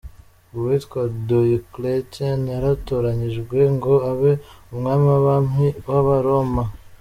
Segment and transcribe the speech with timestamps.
[0.55, 4.31] Uwitwa Diocletian yaratoranyijwwe ngo abe
[4.71, 6.63] Umwami wAbami wAbaroma.